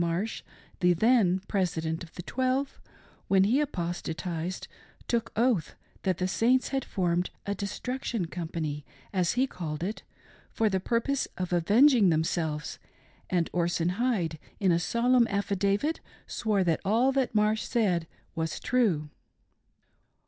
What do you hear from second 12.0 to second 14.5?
themselves, and Orson Hyde,